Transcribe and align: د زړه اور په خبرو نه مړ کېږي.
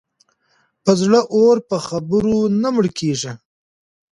د 0.85 0.87
زړه 1.01 1.21
اور 1.35 1.57
په 1.69 1.77
خبرو 1.87 2.39
نه 2.61 2.69
مړ 2.75 2.85
کېږي. 2.99 3.31